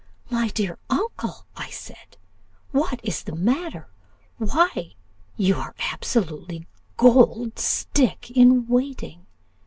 [0.31, 2.17] 'My dear uncle,' said I,
[2.71, 3.87] 'what is the matter?
[4.39, 4.95] Why,
[5.37, 6.65] you are absolutely
[6.97, 9.27] gold stick in waiting.